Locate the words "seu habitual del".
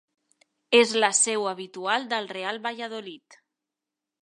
1.17-2.31